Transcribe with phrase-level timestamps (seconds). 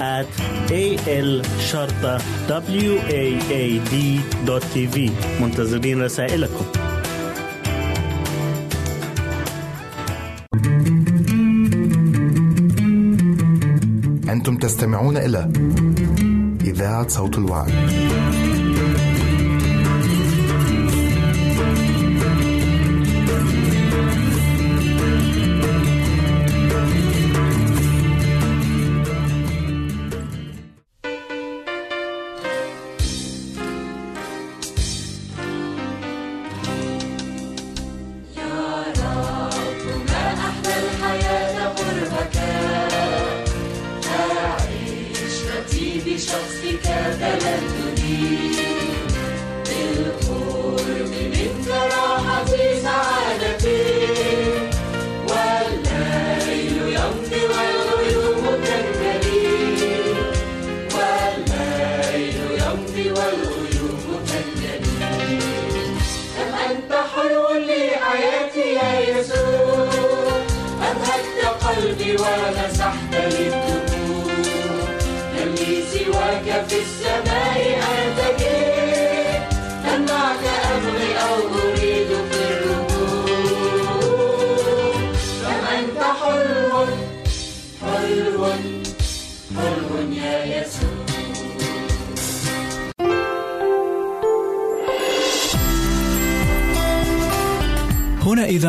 [0.00, 0.26] at
[0.70, 6.64] A L شرطة W A A D دوت تي في منتظرين رسائلكم
[14.28, 15.52] أنتم تستمعون إلى
[16.64, 17.72] إذاعة صوت الوعي.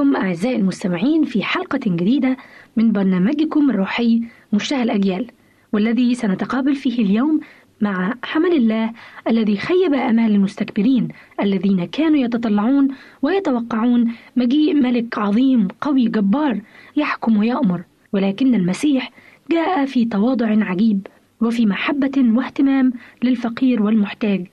[0.00, 2.36] بكم أعزائي المستمعين في حلقة جديدة
[2.76, 4.22] من برنامجكم الروحي
[4.52, 5.26] مشتهى الأجيال
[5.72, 7.40] والذي سنتقابل فيه اليوم
[7.80, 8.92] مع حمل الله
[9.28, 11.08] الذي خيب آمال المستكبرين
[11.40, 12.88] الذين كانوا يتطلعون
[13.22, 16.60] ويتوقعون مجيء ملك عظيم قوي جبار
[16.96, 17.82] يحكم ويأمر
[18.12, 19.10] ولكن المسيح
[19.50, 21.06] جاء في تواضع عجيب
[21.40, 22.92] وفي محبة واهتمام
[23.22, 24.46] للفقير والمحتاج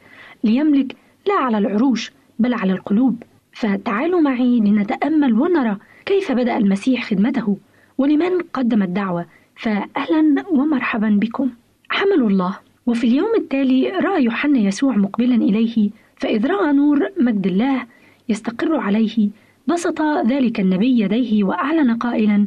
[0.44, 0.96] ليملك
[1.28, 3.24] لا على العروش بل على القلوب.
[3.60, 7.58] فتعالوا معي لنتأمل ونرى كيف بدأ المسيح خدمته
[7.98, 9.26] ولمن قدم الدعوة.
[9.56, 11.50] فأهلا ومرحبا بكم.
[11.90, 12.58] حمل الله.
[12.86, 17.86] وفي اليوم التالي رأى يوحنا يسوع مقبلا إليه فإذ رأى نور مجد الله
[18.30, 19.30] يستقر عليه.
[19.68, 22.46] بسط ذلك النبي يديه وأعلن قائلا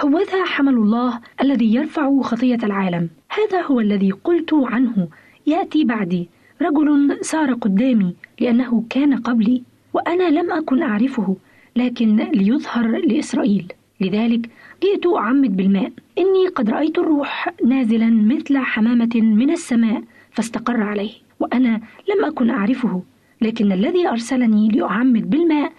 [0.00, 3.08] هوذا حمل الله الذي يرفع خطية العالم.
[3.30, 5.08] هذا هو الذي قلت عنه.
[5.46, 6.28] يأتي بعدي.
[6.62, 9.62] رجل سار قدامي لأنه كان قبلي.
[9.96, 11.36] وأنا لم أكن أعرفه
[11.76, 13.72] لكن ليظهر لإسرائيل.
[14.00, 14.50] لذلك
[14.82, 15.92] جئت أعمد بالماء.
[16.18, 21.10] إني قد رأيت الروح نازلا مثل حمامة من السماء فاستقر عليه
[21.40, 23.02] وأنا لم أكن أعرفه.
[23.40, 25.72] لكن الذي أرسلني لأعمد بالماء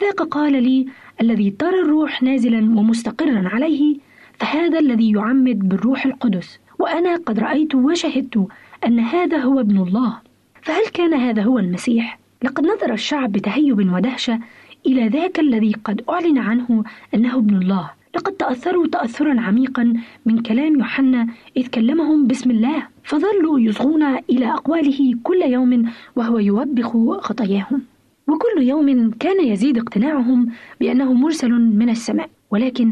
[0.00, 0.86] ذاك قال لي
[1.20, 3.96] الذي ترى الروح نازلا ومستقرا عليه
[4.38, 6.58] فهذا الذي يعمد بالروح القدس.
[6.78, 8.46] وأنا قد رأيت وشهدت
[8.86, 10.18] أن هذا هو ابن الله.
[10.62, 14.40] فهل كان هذا هو المسيح؟ لقد نظر الشعب بتهيب ودهشة
[14.86, 16.84] إلى ذاك الذي قد أعلن عنه
[17.14, 17.90] أنه ابن الله.
[18.16, 19.92] لقد تأثروا تأثرا عميقا
[20.26, 27.20] من كلام يوحنا إذ كلمهم باسم الله فظلوا يصغون إلى أقواله كل يوم وهو يوبخ
[27.20, 27.82] خطاياهم.
[28.28, 30.46] وكل يوم كان يزيد اقتناعهم
[30.80, 32.30] بأنه مرسل من السماء.
[32.50, 32.86] ولكن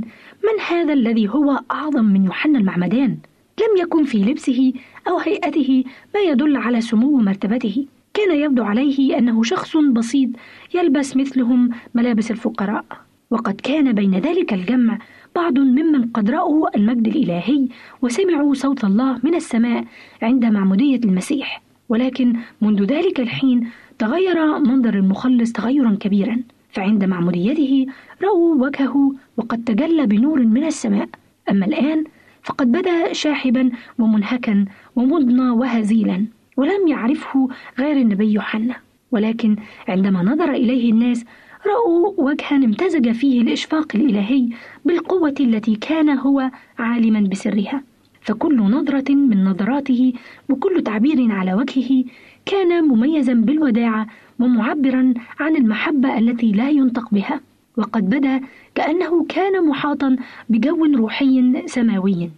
[0.47, 3.17] من هذا الذي هو أعظم من يوحنا المعمدان؟
[3.61, 4.73] لم يكن في لبسه
[5.09, 7.87] أو هيئته ما يدل على سمو مرتبته.
[8.15, 10.31] كان يبدو عليه أنه شخص بسيط
[10.75, 12.85] يلبس مثلهم ملابس الفقراء.
[13.31, 14.99] وقد كان بين ذلك الجمع
[15.37, 17.69] بعض ممن قد رأوا المجد الإلهي
[18.03, 19.85] وسمعوا صوت الله من السماء
[20.23, 21.63] عند معمودية المسيح.
[21.89, 23.69] ولكن منذ ذلك الحين
[23.99, 26.37] تغير منظر المخلص تغيرا كبيرا.
[26.71, 27.87] فعند معموديته
[28.23, 31.09] رأوا وجهه وقد تجلى بنور من السماء.
[31.51, 32.05] أما الآن
[32.43, 34.65] فقد بدا شاحبا ومنهكا
[34.97, 36.27] ومضنى وهزيلا.
[36.61, 37.49] ولم يعرفه
[37.79, 38.77] غير النبي يوحنا.
[39.13, 39.57] ولكن
[39.89, 41.25] عندما نظر إليه الناس
[41.67, 44.49] رأوا وجها امتزج فيه الإشفاق الإلهي
[44.85, 47.83] بالقوة التي كان هو عالما بسرها.
[48.21, 50.13] فكل نظرة من نظراته
[50.49, 52.05] وكل تعبير على وجهه
[52.47, 54.07] كان مميزا بالوداعة
[54.41, 57.41] ومعبرا عن المحبة التي لا ينطق بها.
[57.77, 58.41] وقد بدا
[58.75, 60.17] كأنه كان محاطا
[60.49, 62.31] بجو روحي سماوي.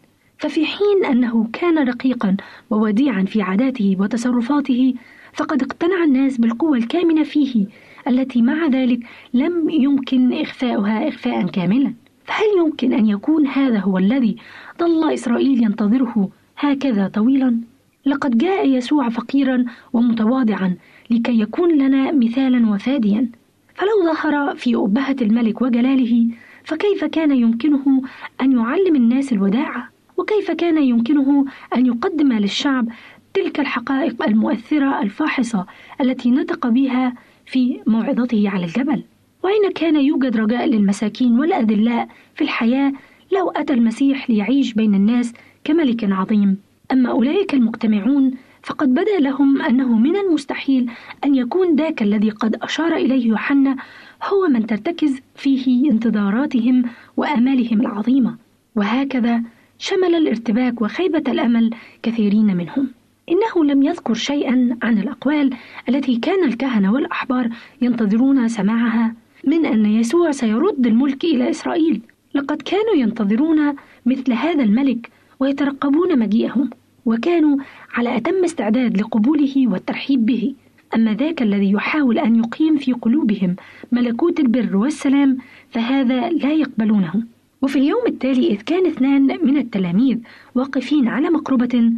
[0.42, 2.36] ففي حين أنه كان رقيقا
[2.70, 4.94] ووديعا في عاداته وتصرفاته
[5.32, 7.66] فقد اقتنع الناس بالقوة الكامنة فيه
[8.08, 9.00] التي مع ذلك
[9.34, 11.94] لم يمكن إخفاؤها إخفاء كاملا.
[12.24, 14.36] فهل يمكن أن يكون هذا هو الذي
[14.80, 16.28] ظل إسرائيل ينتظره
[16.58, 17.60] هكذا طويلا؟
[18.06, 20.76] لقد جاء يسوع فقيرا ومتواضعا
[21.10, 23.28] لكي يكون لنا مثالا وفاديا.
[23.74, 26.26] فلو ظهر في أبهة الملك وجلاله
[26.64, 28.02] فكيف كان يمكنه
[28.40, 29.91] أن يعلم الناس الوداعة
[30.22, 31.44] وكيف كان يمكنه
[31.76, 32.88] أن يقدم للشعب
[33.34, 35.66] تلك الحقائق المؤثرة الفاحصة
[36.00, 37.14] التي نطق بها
[37.46, 39.02] في موعظته على الجبل؟
[39.42, 42.92] وأين كان يوجد رجاء للمساكين والأذلاء في الحياة
[43.32, 45.32] لو أتى المسيح ليعيش بين الناس
[45.64, 46.58] كملك عظيم؟
[46.92, 48.30] أما أولئك المجتمعون
[48.62, 50.90] فقد بدا لهم أنه من المستحيل
[51.24, 53.76] أن يكون ذاك الذي قد أشار إليه يوحنا
[54.24, 56.82] هو من ترتكز فيه انتظاراتهم
[57.16, 58.36] وآمالهم العظيمة.
[58.76, 59.42] وهكذا
[59.82, 61.70] شمل الارتباك وخيبة الأمل
[62.02, 62.88] كثيرين منهم.
[63.28, 65.50] إنه لم يذكر شيئا عن الأقوال
[65.88, 67.48] التي كان الكهنة والأحبار
[67.82, 69.14] ينتظرون سماعها.
[69.44, 72.00] من أن يسوع سيرد الملك إلى إسرائيل
[72.34, 73.74] لقد كانوا ينتظرون
[74.06, 76.68] مثل هذا الملك ويترقبون مجيئه
[77.06, 77.56] وكانوا
[77.94, 80.54] على أتم استعداد لقبوله والترحيب به.
[80.94, 83.56] أما ذاك الذي يحاول أن يقيم في قلوبهم
[83.92, 85.38] ملكوت البر والسلام
[85.70, 87.31] فهذا لا يقبلونه.
[87.62, 90.18] وفي اليوم التالي إذ كان اثنان من التلاميذ
[90.54, 91.92] واقفين على مقربة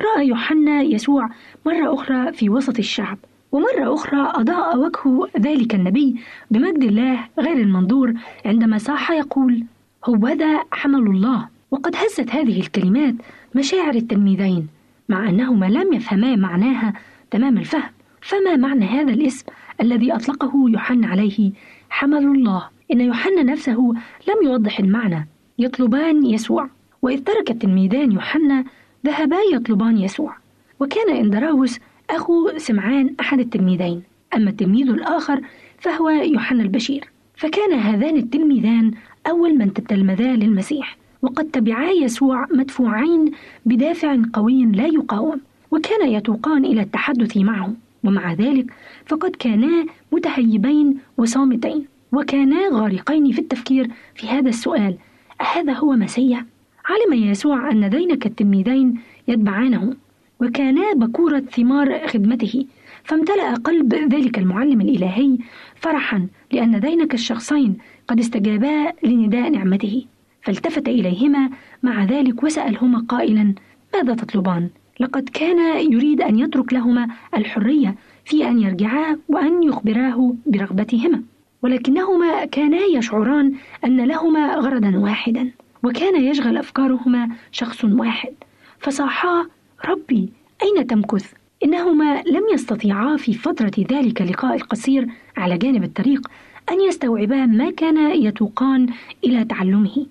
[0.00, 1.30] رأى يوحنا يسوع
[1.66, 3.18] مرة أخرى في وسط الشعب
[3.52, 6.16] ومرة أخرى أضاء وجه ذلك النبي
[6.50, 9.64] بمجد الله غير المنظور عندما صاح يقول
[10.04, 13.14] هوذا حمل الله وقد هزت هذه الكلمات
[13.54, 14.68] مشاعر التلميذين
[15.08, 16.94] مع أنهما لم يفهما معناها
[17.30, 17.90] تمام الفهم.
[18.20, 19.46] فما معنى هذا الاسم
[19.80, 21.52] الذي أطلقه يوحنا عليه
[21.90, 23.94] حمل الله؟ إن يوحنا نفسه
[24.28, 25.28] لم يوضح المعنى.
[25.58, 26.68] يطلبان يسوع.
[27.02, 28.64] وإذ ترك التلميذان يوحنا
[29.06, 30.36] ذهبا يطلبان يسوع.
[30.80, 31.78] وكان إندراوس
[32.10, 34.02] أخو سمعان أحد التلميذين.
[34.36, 35.40] أما التلميذ الآخر
[35.78, 37.04] فهو يوحنا البشير.
[37.36, 38.90] فكان هذان التلميذان
[39.26, 40.96] أول من تتلمذا للمسيح.
[41.22, 43.32] وقد تبعا يسوع مدفوعين
[43.66, 45.40] بدافع قوي لا يقاوم.
[45.70, 48.72] وكان يتوقان إلى التحدث معه ومع ذلك
[49.06, 51.89] فقد كانا متهيبين وصامتين.
[52.12, 54.96] وكانا غارقين في التفكير في هذا السؤال
[55.40, 56.44] أهذا هو مسيح؟
[56.86, 59.94] علم يسوع أن ذينك التلميذين يتبعانه
[60.40, 62.66] وكانا بكورة ثمار خدمته
[63.04, 65.38] فامتلأ قلب ذلك المعلم الإلهي
[65.74, 67.76] فرحا لأن ذينك الشخصين
[68.08, 70.04] قد استجابا لنداء نعمته
[70.42, 71.50] فالتفت إليهما
[71.82, 73.54] مع ذلك وسألهما قائلا
[73.94, 74.68] ماذا تطلبان؟
[75.00, 81.22] لقد كان يريد أن يترك لهما الحرية في أن يرجعا وأن يخبراه برغبتهما
[81.62, 83.52] ولكنهما كانا يشعران
[83.84, 85.50] أن لهما غرضا واحدا
[85.82, 88.32] وكان يشغل أفكارهما شخص واحد.
[88.78, 89.46] فصاحا
[89.84, 90.28] ربي
[90.62, 91.32] أين تمكث؟
[91.64, 96.30] إنهما لم يستطيعا في فترة ذلك اللقاء القصير على جانب الطريق
[96.70, 98.86] أن يستوعبا ما كان يتوقان
[99.24, 100.06] إلى تعلمه.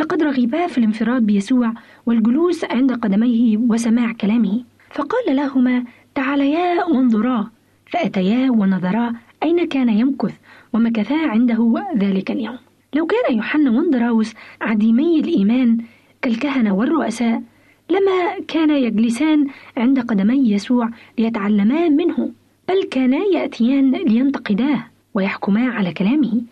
[0.00, 1.72] لقد رغبا في الانفراد بيسوع
[2.06, 4.64] والجلوس عند قدميه وسماع كلامه.
[4.90, 7.50] فقال لهما تعاليا وانظرا.
[7.86, 10.34] فأتيا ونظرا أين كان يمكث؟
[10.72, 12.58] ومكثا عنده ذلك اليوم.
[12.94, 15.78] لو كان يوحنا وندراوس عديمي الإيمان
[16.22, 17.42] كالكهنة والرؤساء
[17.90, 19.46] لما كانا يجلسان
[19.76, 22.32] عند قدمي يسوع ليتعلما منه
[22.68, 26.42] بل كانا يأتيان لينتقداه ويحكما على كلامه.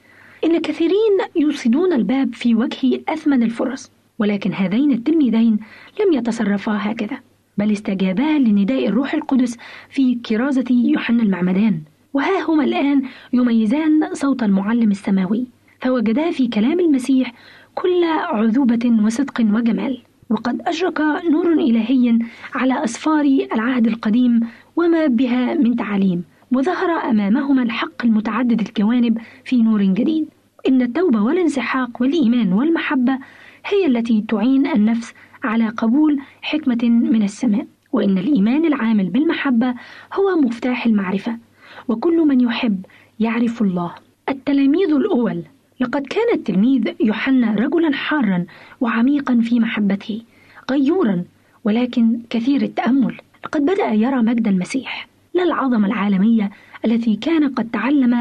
[0.45, 5.59] إن كثيرين يوصدون الباب في وجه أثمن الفرص ولكن هذين التلميذين
[6.01, 7.19] لم يتصرفا هكذا
[7.59, 9.59] بل استجابا لنداء الروح القدس
[9.91, 11.81] في كرازة يوحنا المعمدان.
[12.15, 15.47] وها هما الآن يميزان صوت المعلم السماوي
[15.81, 17.33] فوجدا في كلام المسيح
[17.75, 20.03] كل عذوبة وصدق وجمال.
[20.31, 21.01] وقد أشرق
[21.31, 22.19] نور إلهي
[22.55, 24.41] على أسفار العهد القديم
[24.77, 30.29] وما بها من تعاليم وظهر أمامهما الحق المتعدد الجوانب في نور جديد.
[30.69, 33.19] إن التوبة والانسحاق والإيمان والمحبة
[33.67, 37.67] هي التي تعين النفس على قبول حكمة من السماء.
[37.93, 39.75] وإن الإيمان العامل بالمحبة
[40.15, 41.48] هو مفتاح المعرفة.
[41.89, 42.87] وكل من يحب
[43.21, 43.95] يعرف الله.
[44.29, 45.43] التلاميذ الأول.
[45.81, 48.45] لقد كان التلميذ يوحنا رجلا حارا
[48.81, 50.23] وعميقا في محبته
[50.71, 51.25] غيورا
[51.65, 53.17] ولكن كثير التأمل.
[53.45, 56.51] لقد بدأ يرى مجد المسيح لا العظمة العالمية
[56.85, 58.15] التي كان قد تعلم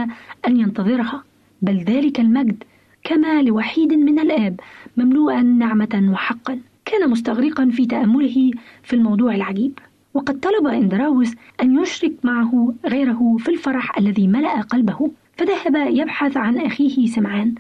[0.48, 1.24] أن ينتظرها
[1.62, 2.64] بل ذلك المجد
[3.04, 4.60] كما لوحيد من الآب
[4.98, 6.60] مملوءا نعمة وحقا.
[6.86, 8.52] كان مستغرقا في تأمله
[8.84, 9.80] في الموضوع العجيب.
[10.18, 16.58] وقد طلب إندراوس أن يشرك معه غيره في الفرح الذي ملأ قلبه فذهب يبحث عن
[16.58, 17.56] أخيه سمعان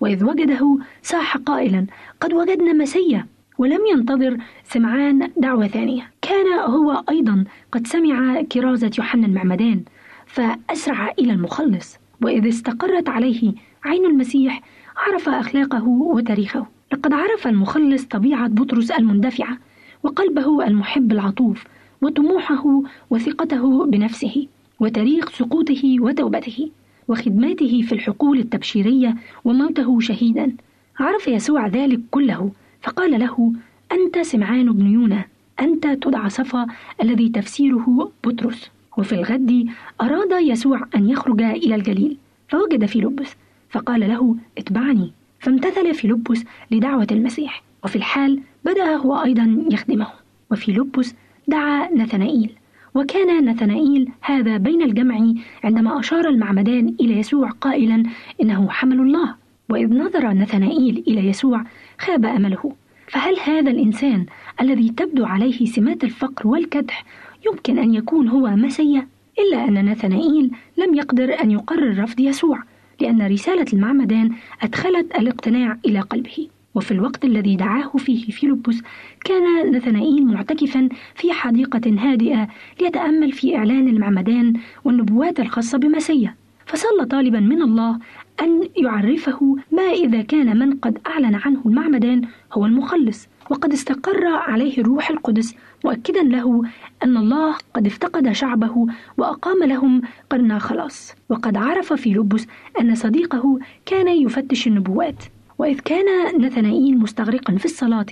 [0.00, 1.86] وإذ وجده صاح قائلا
[2.20, 3.26] قد وجدنا مسيا
[3.58, 6.10] ولم ينتظر سمعان دعوة ثانية.
[6.22, 9.82] كان هو أيضا قد سمع كرازة يوحنا المعمدان
[10.26, 13.52] فأسرع إلى المخلص وإذ استقرت عليه
[13.84, 14.62] عين المسيح
[14.96, 16.66] عرف أخلاقه وتاريخه.
[16.92, 19.58] لقد عرف المخلص طبيعة بطرس المندفعة
[20.02, 21.64] وقلبه المحب العطوف
[22.02, 24.46] وطموحه وثقته بنفسه
[24.80, 26.70] وتاريخ سقوطه وتوبته
[27.08, 30.52] وخدماته في الحقول التبشيرية وموته شهيدا.
[31.00, 32.50] عرف يسوع ذلك كله
[32.82, 33.52] فقال له
[33.92, 35.24] أنت سمعان بن يونا
[35.60, 36.66] أنت تدعى صفا
[37.02, 38.70] الذي تفسيره بطرس.
[38.98, 39.68] وفي الغد
[40.00, 42.16] أراد يسوع أن يخرج إلى الجليل
[42.48, 43.36] فوجد فيلبس
[43.70, 45.12] فقال له اتبعني.
[45.40, 50.06] فامتثل فيلبس لدعوة المسيح وفي الحال بدأ هو أيضا يخدمه.
[50.50, 51.14] وفيلبس
[51.48, 52.50] دعا نثنائيل.
[52.94, 58.02] وكان نثنائيل هذا بين الجمع عندما أشار المعمدان إلى يسوع قائلا
[58.42, 59.34] إنه حمل الله.
[59.68, 61.64] وإذ نظر نثنائيل إلى يسوع
[61.98, 62.72] خاب أمله.
[63.08, 64.26] فهل هذا الإنسان
[64.60, 67.04] الذي تبدو عليه سمات الفقر والكدح
[67.46, 69.06] يمكن أن يكون هو مسيا؟
[69.38, 72.62] إلا أن نثنائيل لم يقدر أن يقرر رفض يسوع
[73.00, 74.30] لأن رسالة المعمدان
[74.62, 76.48] أدخلت الاقتناع إلى قلبه.
[76.78, 78.82] وفي الوقت الذي دعاه فيه فيلبس
[79.24, 82.48] كان نثنائيل معتكفا في حديقة هادئة
[82.80, 84.52] ليتأمل في إعلان المعمدان
[84.84, 86.34] والنبوات الخاصة بمسيا.
[86.66, 87.98] فصلى طالبا من الله
[88.42, 93.28] أن يعرفه ما إذا كان من قد أعلن عنه المعمدان هو المخلص.
[93.50, 95.54] وقد استقر عليه الروح القدس
[95.84, 96.62] مؤكدا له
[97.04, 101.14] أن الله قد افتقد شعبه وأقام لهم قرن خلاص.
[101.28, 102.46] وقد عرف في لبس
[102.80, 105.24] أن صديقه كان يفتش النبوات.
[105.58, 108.06] وإذ كان نثنائيل مستغرقا في الصلاة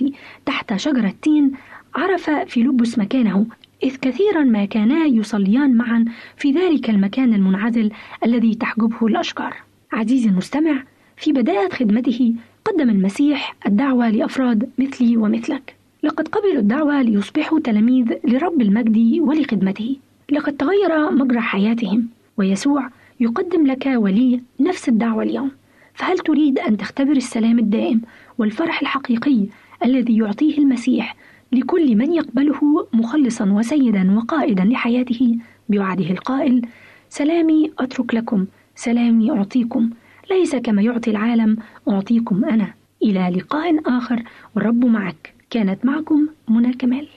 [0.45, 1.51] تحت شجرة تين
[1.95, 3.45] عرف في لبس مكانه
[3.83, 6.05] إذ كثيرا ما كانا يصليان معا
[6.37, 7.91] في ذلك المكان المنعزل
[8.25, 9.55] الذي تحجبه الأشجار.
[9.93, 10.83] عزيزي المستمع
[11.17, 12.33] في بداية خدمته
[12.65, 15.75] قدم المسيح الدعوة لأفراد مثلي ومثلك.
[16.03, 19.95] لقد قبلوا الدعوة ليصبحوا تلاميذ لرب المجد ولخدمته.
[20.31, 22.89] لقد تغير مجرى حياتهم ويسوع
[23.19, 25.51] يقدم لك ولي نفس الدعوة اليوم.
[25.97, 28.01] فهل تريد أن تختبر السلام الدائم
[28.37, 29.45] والفرح الحقيقي
[29.85, 31.15] الذي يعطيه المسيح
[31.51, 35.35] لكل من يقبله مخلصا وسيدا وقائدا لحياته
[35.69, 36.61] بوعده القائل
[37.09, 39.89] سلامي أترك لكم سلامي أعطيكم
[40.31, 41.57] ليس كما يعطي العالم
[41.89, 42.73] أعطيكم أنا
[43.03, 44.23] إلى لقاء آخر
[44.55, 45.33] والرب معك.
[45.49, 47.07] كانت معكم منى كمال.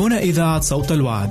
[0.00, 1.30] هنا إذاعة صوت الوعد.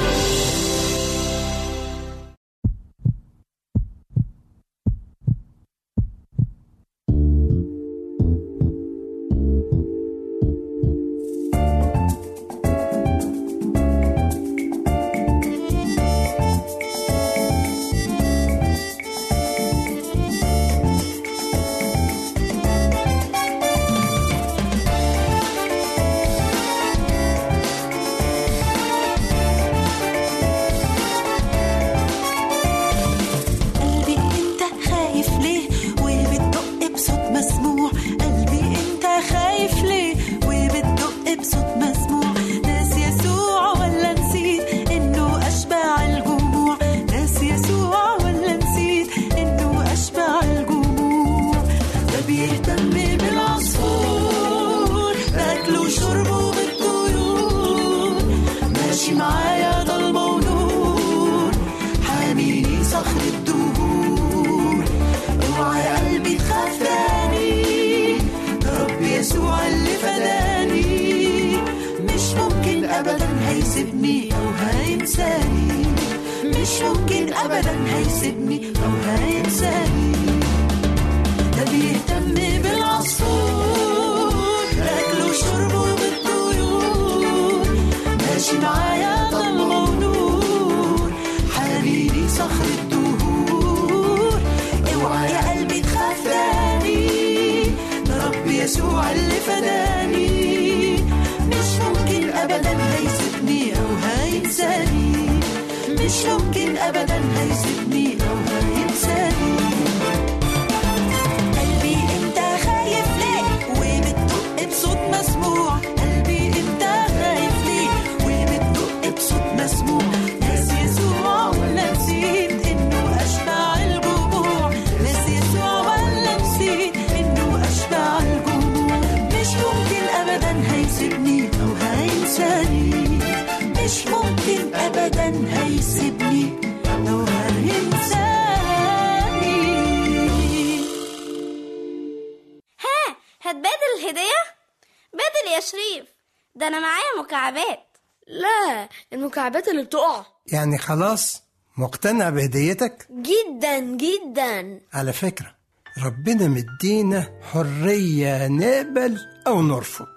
[150.51, 151.43] يعني خلاص
[151.77, 154.79] مقتنع بهديتك؟ جدا جدا.
[154.93, 155.55] على فكرة
[156.03, 160.07] ربنا مدينا حرية نقبل أو نرفض.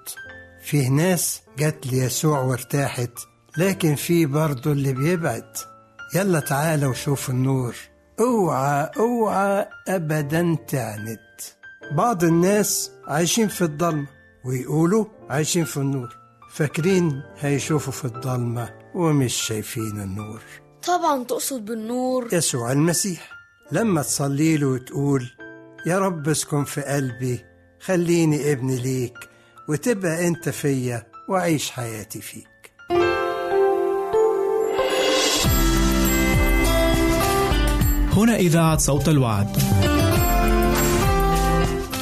[0.65, 3.11] فيه ناس جت ليسوع وارتاحت
[3.59, 5.57] لكن في برضه اللي بيبعد.
[6.15, 7.77] يلا تعالى وشوف النور.
[8.21, 11.19] اوعى اوعى ابدا تعند
[11.93, 14.07] بعض الناس عايشين في الضلمة
[14.45, 16.17] ويقولوا عايشين في النور.
[16.51, 20.41] فاكرين هيشوفوا في الضلمة ومش شايفين النور
[20.87, 23.31] طبعا تقصد بالنور يسوع المسيح
[23.73, 25.31] لما تصلي له وتقول
[25.87, 27.45] يا رب اسكن في قلبي
[27.81, 29.19] خليني ابن ليك
[29.69, 32.49] وتبقى أنت فيا وعيش حياتي فيك
[38.13, 39.57] هنا إذاعة صوت الوعد.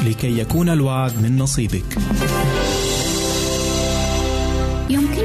[0.06, 1.98] لكي يكون الوعد من نصيبك.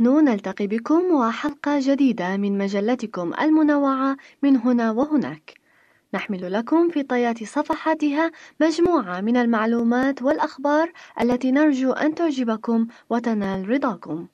[0.00, 5.54] نحن نلتقي بكم وحلقة جديدة من مجلتكم المنوعة من هنا وهناك.
[6.14, 14.26] نحمل لكم في طيات صفحاتها مجموعة من المعلومات والأخبار التي نرجو أن تعجبكم وتنال رضاكم.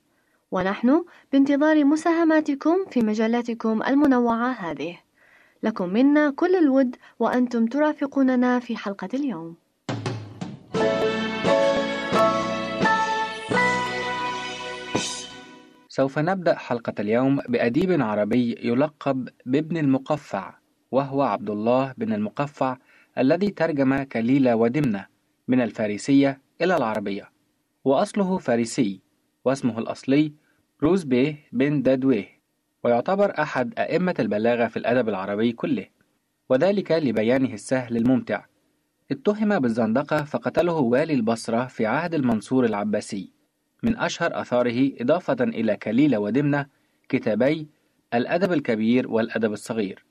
[0.51, 4.99] ونحن بانتظار مساهماتكم في مجلتكم المنوعة هذه.
[5.63, 9.66] لكم منا كل الود وأنتم ترافقوننا في حلقة اليوم.
[15.97, 20.55] سوف نبدأ حلقة اليوم بأديب عربي يلقب بابن المقفع
[20.91, 22.77] وهو عبد الله بن المقفع
[23.19, 25.07] الذي ترجم كليلة ودمنة
[25.49, 27.31] من الفارسية إلى العربية.
[27.85, 29.01] وأصله فارسي
[29.45, 30.33] واسمه الأصلي
[30.83, 32.29] روز بيه بن دادويه
[32.85, 35.87] ويعتبر أحد أئمة البلاغة في الأدب العربي كله
[36.49, 38.45] وذلك لبيانه السهل الممتع.
[39.11, 43.36] اتهم بالزندقة فقتله والي البصرة في عهد المنصور العباسي.
[43.83, 46.67] من أشهر آثاره إضافة إلى كليلة ودمنة
[47.09, 47.67] كتابي
[48.15, 50.05] الأدب الكبير والأدب الصغير.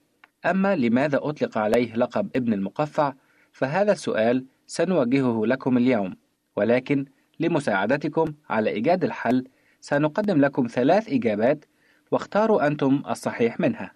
[0.45, 3.13] أما لماذا أطلق عليه لقب ابن المقفع
[3.51, 6.15] فهذا السؤال سنوجهه لكم اليوم.
[6.55, 7.05] ولكن
[7.39, 9.47] لمساعدتكم على إيجاد الحل
[9.81, 11.65] سنقدم لكم ثلاث إجابات
[12.11, 13.91] واختاروا أنتم الصحيح منها.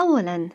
[0.00, 0.48] أولاً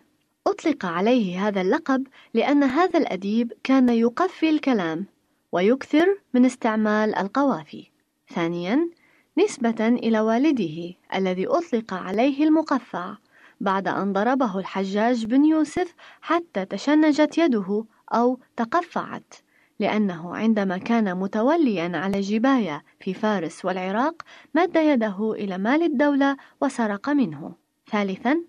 [0.47, 5.05] أطلق عليه هذا اللقب لأن هذا الأديب كان يقفي الكلام
[5.51, 7.87] ويكثر من استعمال القوافي.
[8.33, 8.89] ثانياً
[9.37, 13.15] نسبة إلى والده الذي أطلق عليه المقفع
[13.61, 19.33] بعد أن ضربه الحجاج بن يوسف حتى تشنجت يده أو تقفعت
[19.79, 24.21] لأنه عندما كان متوليا على جباية في فارس والعراق
[24.55, 27.53] مد يده إلى مال الدولة وسرق منه.
[27.91, 28.41] ثالثا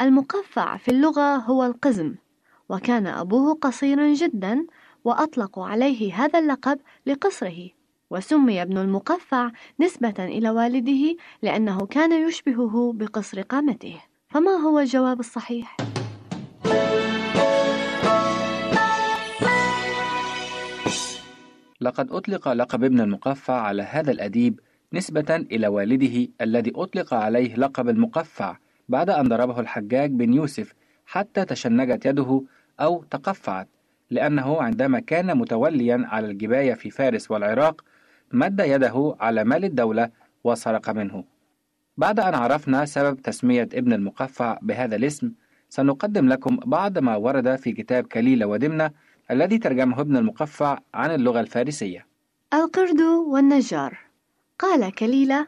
[0.00, 2.14] المقفع في اللغة هو القزم
[2.68, 4.66] وكان أبوه قصيرا جدا
[5.04, 7.77] وأطلقوا عليه هذا اللقب لقصره
[8.10, 13.96] وسمي ابن المقفع نسبة إلى والده لأنه كان يشبهه بقصر قامته
[14.28, 15.76] فما هو الجواب الصحيح؟
[21.80, 24.60] لقد أطلق لقب ابن المقفع على هذا الأديب
[24.92, 28.56] نسبة إلى والده الذي أطلق عليه لقب المقفع
[28.88, 30.72] بعد أن ضربه الحجاج بن يوسف
[31.06, 32.42] حتى تشنجت يده
[32.80, 33.68] أو تقفعت
[34.10, 37.84] لأنه عندما كان متوليا على الجباية في فارس والعراق
[38.32, 40.10] مد يده على مال الدولة
[40.44, 41.24] وسرق منه.
[41.96, 45.32] بعد أن عرفنا سبب تسمية ابن المقفع بهذا الاسم
[45.68, 48.90] سنقدم لكم بعض ما ورد في كتاب كليلة ودمنة
[49.30, 52.06] الذي ترجمه ابن المقفع عن اللغة الفارسية.
[52.54, 53.98] القرد والنجار.
[54.58, 55.46] قال كليلة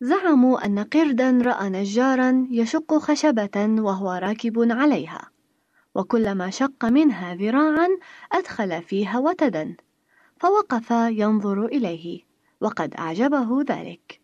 [0.00, 5.30] زعموا أن قردا رأى نجارا يشق خشبة وهو راكب عليها
[5.94, 7.88] وكلما شق منها ذراعا
[8.32, 9.76] أدخل فيها وتدا.
[10.40, 12.22] فوقف ينظر إليه
[12.60, 14.20] وقد أعجبه ذلك.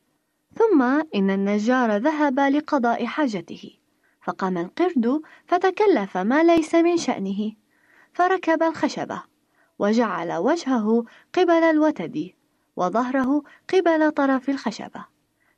[0.55, 0.83] ثم
[1.15, 3.71] إن النجار ذهب لقضاء حاجته
[4.23, 7.53] فقام القرد فتكلف ما ليس من شأنه
[8.13, 9.23] فركب الخشبة
[9.79, 12.31] وجعل وجهه قبل الوتد
[12.77, 15.05] وظهره قبل طرف الخشبة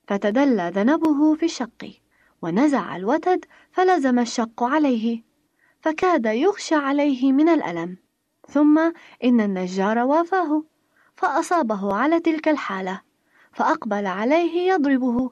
[0.09, 2.01] فتدلى ذنبه في الشق
[2.43, 5.23] ونزع الوتد فلزم الشق عليه
[5.81, 7.97] فكاد يغشى عليه من الألم.
[8.49, 8.93] ثم
[9.25, 10.63] إن النجار وافاه
[11.17, 13.01] فأصابه على تلك الحالة
[13.53, 15.31] فأقبل عليه يضربه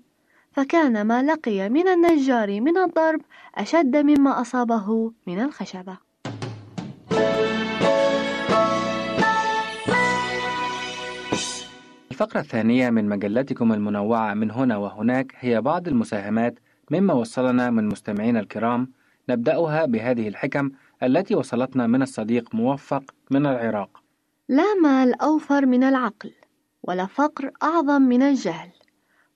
[0.52, 3.20] فكان ما لقي من النجار من الضرب
[3.54, 5.98] أشد مما أصابه من الخشبة.
[12.10, 16.58] الفقرة الثانية من مجلتكم المنوعة من هنا وهناك هي بعض المساهمات
[16.90, 18.92] مما وصلنا من مستمعينا الكرام.
[19.28, 20.70] نبدأها بهذه الحكم
[21.02, 24.02] التي وصلتنا من الصديق موفق من العراق.
[24.48, 26.32] لا مال أوفر من العقل
[26.82, 28.70] ولا فقر أعظم من الجهل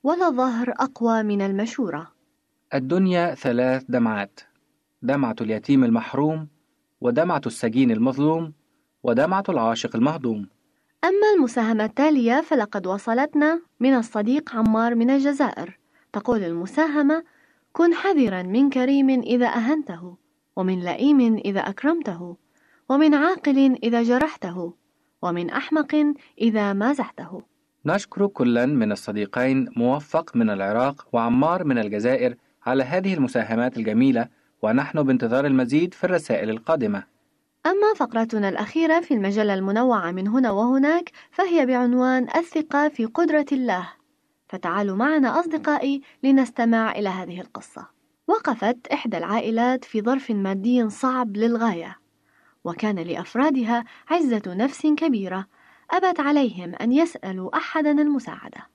[0.02, 2.12] ولا ظهر أقوى من المشورة.
[2.74, 4.40] الدنيا ثلاث دمعات
[5.02, 6.48] دمعة اليتيم المحروم
[7.00, 8.52] ودمعة السجين المظلوم
[9.02, 10.48] ودمعة العاشق المهضوم.
[11.04, 15.78] أما المساهمة التالية فلقد وصلتنا من الصديق عمار من الجزائر.
[16.12, 17.24] تقول المساهمة
[17.72, 20.16] كن حذرا من كريم إذا أهنته.
[20.58, 22.36] ومن لئيم إذا أكرمته
[22.88, 24.74] ومن عاقل إذا جرحته
[25.22, 27.42] ومن أحمق إذا مازحته.
[27.86, 32.34] نشكر كلا من الصديقين موفق من العراق وعمار من الجزائر
[32.66, 34.28] على هذه المساهمات الجميلة
[34.62, 37.04] ونحن بانتظار المزيد في الرسائل القادمة.
[37.66, 43.88] أما فقرتنا الأخيرة في المجلة المنوعة من هنا وهناك فهي بعنوان الثقة في قدرة الله.
[44.48, 47.97] فتعالوا معنا أصدقائي لنستمع إلى هذه القصة.
[48.28, 51.98] وقفت إحدى العائلات في ظرف مادي صعب للغاية
[52.64, 55.46] وكان لأفرادها عزة نفس كبيرة
[55.90, 58.66] أبت عليهم أن يسألوا أحدا المساعدة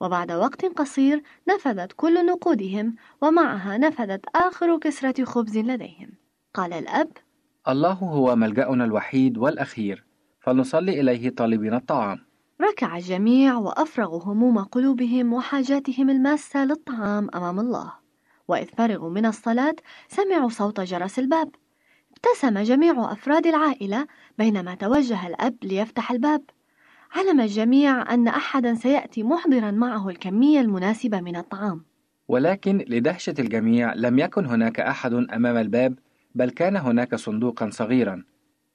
[0.00, 6.10] وبعد وقت قصير نفذت كل نقودهم ومعها نفذت آخر كسرة خبز لديهم.
[6.54, 7.10] قال الأب
[7.68, 10.04] الله هو ملجأنا الوحيد والأخير
[10.40, 12.18] فلنصلي إليه طالبين الطعام.
[12.62, 18.01] ركع الجميع وأفرغوا هموم قلوبهم وحاجاتهم الماسة للطعام أمام الله.
[18.52, 19.74] وإذ فرغوا من الصلاة
[20.08, 21.50] سمعوا صوت جرس الباب.
[22.12, 24.06] ابتسم جميع أفراد العائلة
[24.38, 26.42] بينما توجه الأب ليفتح الباب.
[27.12, 31.84] علم الجميع أن أحدا سيأتي محضرا معه الكمية المناسبة من الطعام.
[32.28, 35.98] ولكن لدهشة الجميع لم يكن هناك أحد أمام الباب
[36.34, 38.24] بل كان هناك صندوقا صغيرا.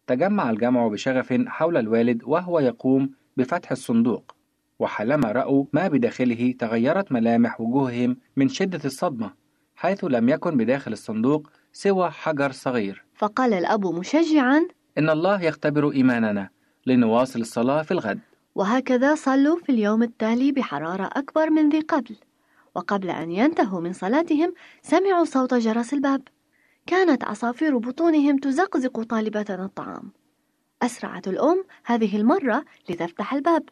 [0.07, 4.35] تجمع الجمع بشغف حول الوالد وهو يقوم بفتح الصندوق.
[4.79, 9.46] وحالما رأوا ما بداخله تغيرت ملامح وجوههم من شدة الصدمة.
[9.77, 13.05] حيث لم يكن بداخل الصندوق سوى حجر صغير.
[13.15, 16.49] فقال الأب مشجعا إن الله يختبر إيماننا
[16.85, 18.19] لنواصل الصلاة في الغد.
[18.55, 22.15] وهكذا صلوا في اليوم التالي بحرارة أكبر من ذي قبل.
[22.75, 26.21] وقبل أن ينتهوا من صلاتهم سمعوا صوت جرس الباب.
[26.85, 30.11] كانت عصافير بطونهم تزقزق طالبة الطعام.
[30.81, 33.63] أسرعت الأم هذه المرة لتفتح الباب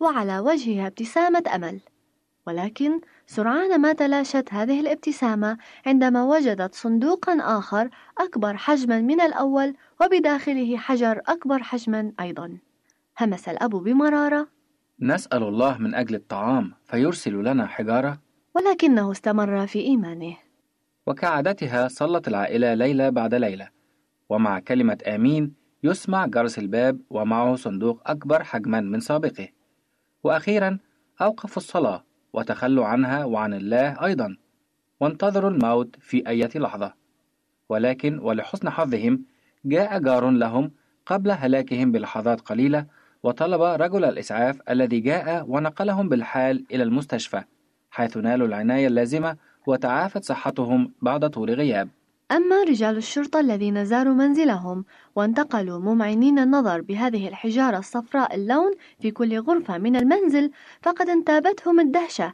[0.00, 1.80] وعلى وجهها ابتسامة أمل.
[2.46, 10.76] ولكن سرعان ما تلاشت هذه الابتسامة عندما وجدت صندوقا آخر أكبر حجما من الأول وبداخله
[10.76, 12.58] حجر أكبر حجما أيضا.
[13.20, 14.48] همس الأب بمرارة.
[15.00, 18.18] نسأل الله من أجل الطعام فيرسل لنا حجارة.
[18.54, 20.36] ولكنه استمر في إيمانه.
[21.06, 23.68] وكعادتها صلت العائلة ليلة بعد ليلة.
[24.28, 29.48] ومع كلمة آمين يسمع جرس الباب ومعه صندوق أكبر حجما من سابقه.
[30.24, 30.78] وأخيرا
[31.20, 32.04] أوقفوا الصلاة.
[32.34, 34.36] وتخلوا عنها وعن الله أيضا
[35.00, 36.94] وانتظروا الموت في أي لحظة.
[37.68, 39.24] ولكن ولحسن حظهم
[39.64, 40.70] جاء جار لهم
[41.06, 42.86] قبل هلاكهم بلحظات قليلة
[43.22, 47.42] وطلب رجل الإسعاف الذي جاء ونقلهم بالحال إلى المستشفى
[47.90, 51.88] حيث نالوا العناية اللازمة وتعافت صحتهم بعد طول غياب.
[52.32, 54.84] أما رجال الشرطة الذين زاروا منزلهم
[55.16, 60.50] وانتقلوا ممعنين النظر بهذه الحجارة الصفراء اللون في كل غرفة من المنزل
[60.82, 62.32] فقد انتابتهم الدهشة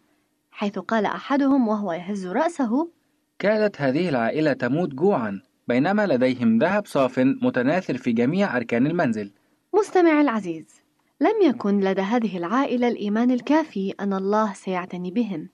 [0.50, 2.88] حيث قال أحدهم وهو يهز رأسه
[3.38, 9.32] كادت هذه العائلة تموت جوعا بينما لديهم ذهب صاف متناثر في جميع أركان المنزل.
[9.74, 10.82] مستمع العزيز
[11.20, 15.48] لم يكن لدى هذه العائلة الإيمان الكافي أن الله سيعتني بهم.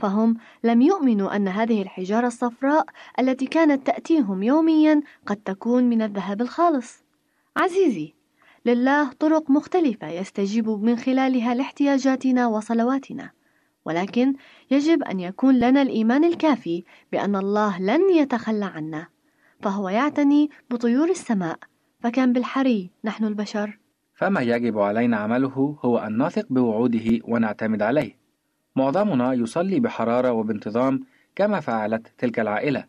[0.00, 2.86] فهم لم يؤمنوا أن هذه الحجارة الصفراء
[3.18, 7.04] التي كانت تأتيهم يوميا قد تكون من الذهب الخالص.
[7.56, 8.14] عزيزي،
[8.66, 13.30] لله طرق مختلفة يستجيب من خلالها لاحتياجاتنا وصلواتنا،
[13.84, 14.34] ولكن
[14.70, 19.06] يجب أن يكون لنا الإيمان الكافي بأن الله لن يتخلى عنا،
[19.62, 21.58] فهو يعتني بطيور السماء،
[22.00, 23.78] فكم بالحري نحن البشر.
[24.14, 28.25] فما يجب علينا عمله هو أن نثق بوعوده ونعتمد عليه.
[28.76, 31.00] معظمنا يصلي بحرارة وبانتظام
[31.36, 32.84] كما فعلت تلك العائلة،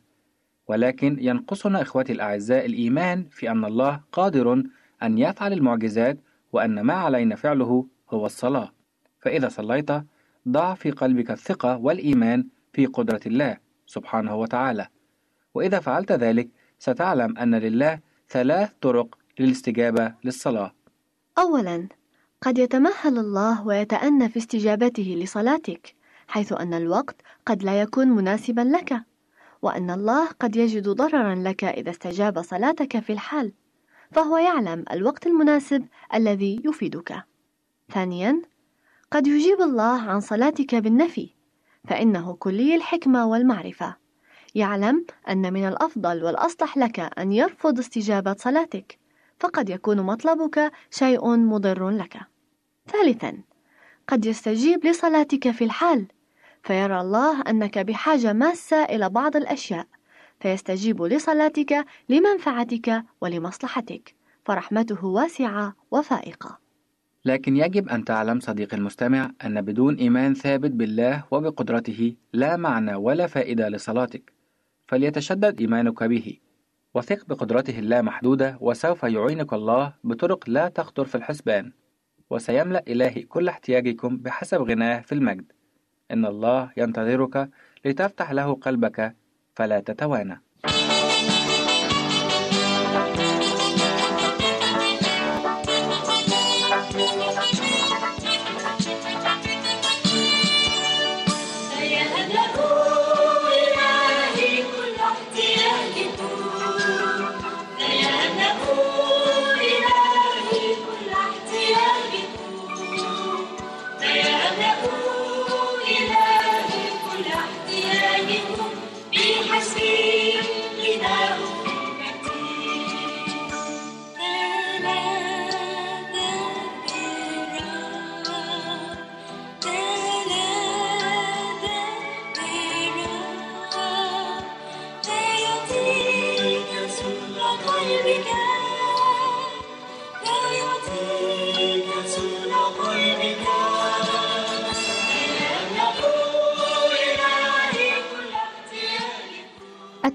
[0.68, 4.64] ولكن ينقصنا إخوتي الأعزاء الإيمان في أن الله قادر
[5.04, 6.18] أن يفعل المعجزات
[6.54, 8.72] وأن ما علينا فعله هو الصلاة.
[9.20, 9.90] فإذا صليت
[10.48, 14.88] ضع في قلبك الثقة والإيمان في قدرة الله سبحانه وتعالى.
[15.54, 20.74] وإذا فعلت ذلك ستعلم أن لله ثلاث طرق للاستجابة للصلاة.
[21.38, 21.88] أولاً
[22.42, 25.96] قد يتمهل الله ويتأنى في استجابته لصلاتك
[26.28, 29.02] حيث أن الوقت قد لا يكون مناسبا لك
[29.62, 33.54] وأن الله قد يجد ضررا لك إذا استجاب صلاتك في الحال
[34.12, 37.24] فهو يعلم الوقت المناسب الذي يفيدك.
[37.92, 38.42] ثانيا
[39.12, 41.30] قد يجيب الله عن صلاتك بالنفي
[41.88, 43.96] فإنه كلي الحكمة والمعرفة.
[44.56, 49.00] يعلم أن من الأفضل والأصلح لك أن يرفض استجابة صلاتك.
[49.40, 52.18] فقد يكون مطلبك شيء مضر لك.
[52.88, 53.38] ثالثا،
[54.08, 56.06] قد يستجيب لصلاتك في الحال،
[56.64, 59.88] فيرى الله أنك بحاجة ماسة إلى بعض الأشياء،
[60.40, 66.60] فيستجيب لصلاتك لمنفعتك ولمصلحتك، فرحمته واسعة وفائقة.
[67.26, 73.28] لكن يجب أن تعلم صديقي المستمع أن بدون إيمان ثابت بالله وبقدرته لا معنى ولا
[73.28, 74.34] فائدة لصلاتك،
[74.88, 76.38] فليتشدد إيمانك به.
[76.94, 81.72] وثق بقدرته اللامحدودة وسوف يعينك الله بطرق لا تخطر في الحسبان.
[82.30, 85.52] وسيملأ إلهي كل احتياجكم بحسب غناه في المجد.
[86.12, 87.50] إن الله ينتظرك
[87.86, 89.16] لتفتح له قلبك
[89.56, 90.42] فلا تتوانى.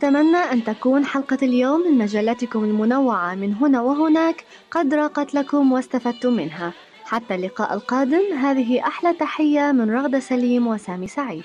[0.03, 3.35] أتمنى أن تكون حلقة اليوم من مجلتكم المنوعة.
[3.35, 6.73] من هنا وهناك قد راقت لكم واستفدتم منها.
[7.05, 11.45] حتى اللقاء القادم هذه أحلى تحية من رغدة سليم وسامي سعيد.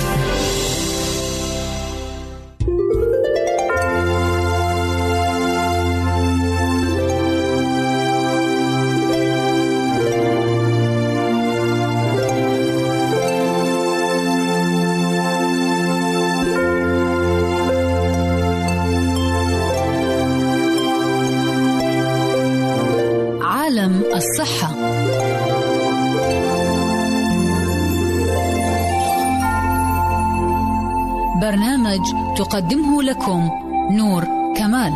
[33.21, 33.49] لكم
[33.91, 34.25] نور
[34.57, 34.93] كمال.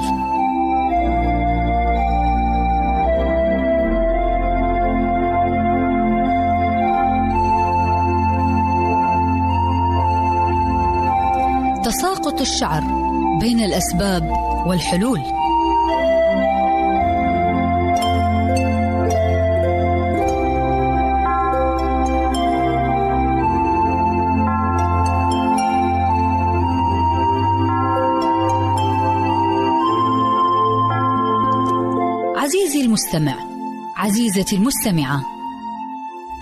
[11.84, 12.84] تساقط الشعر
[13.41, 14.23] بين الأسباب
[14.67, 15.44] والحلول.
[34.16, 35.22] عزيزتي المستمعة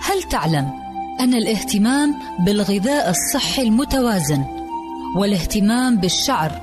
[0.02, 0.70] هل تعلم
[1.20, 4.44] أن الاهتمام بالغذاء الصحي المتوازن
[5.16, 6.60] والاهتمام بالشعر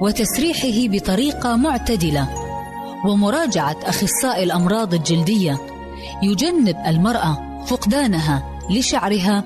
[0.00, 2.28] وتسريحه بطريقة معتدلة
[3.04, 5.60] ومراجعة أخصائي الأمراض الجلدية
[6.22, 9.44] يجنب المرأة فقدانها لشعرها؟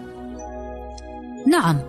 [1.46, 1.80] نعم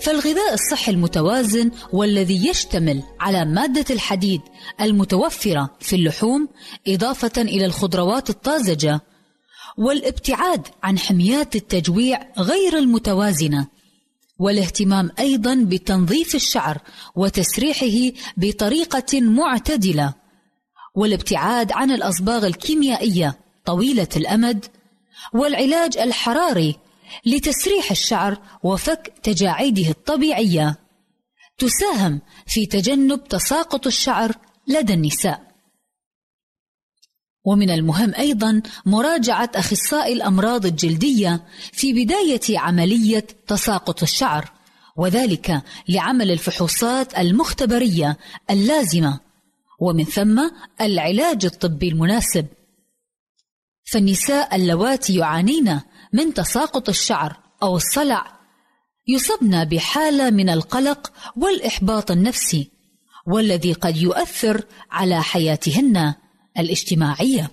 [0.00, 4.40] فالغذاء الصحي المتوازن والذي يشتمل على مادة الحديد
[4.80, 6.48] المتوفرة في اللحوم
[6.88, 9.00] إضافة إلى الخضروات الطازجة
[9.78, 13.66] والابتعاد عن حميات التجويع غير المتوازنة
[14.38, 16.78] والاهتمام أيضا بتنظيف الشعر
[17.16, 20.14] وتسريحه بطريقة معتدلة
[20.94, 24.64] والابتعاد عن الأصباغ الكيميائية طويلة الأمد
[25.34, 26.76] والعلاج الحراري
[27.26, 30.78] لتسريح الشعر وفك تجاعيده الطبيعية.
[31.58, 34.32] تساهم في تجنب تساقط الشعر
[34.68, 35.54] لدى النساء.
[37.44, 44.52] ومن المهم أيضا مراجعة أخصائي الأمراض الجلدية في بداية عملية تساقط الشعر
[44.96, 48.16] وذلك لعمل الفحوصات المختبرية
[48.50, 49.20] اللازمة
[49.80, 50.50] ومن ثم
[50.80, 52.46] العلاج الطبي المناسب.
[53.92, 55.80] فالنساء اللواتي يعانين
[56.14, 58.26] من تساقط الشعر أو الصلع
[59.08, 62.70] يصبن بحالة من القلق والإحباط النفسي
[63.26, 66.14] والذي قد يؤثر على حياتهن
[66.58, 67.50] الاجتماعية.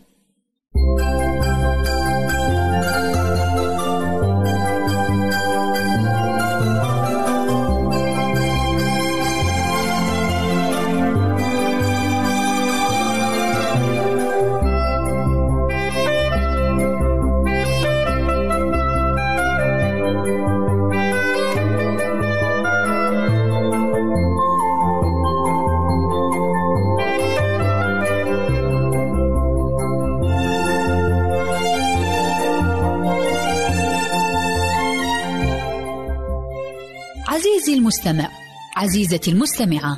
[37.62, 38.30] عزيزي المستمع
[38.76, 39.97] عزيزتي المستمعة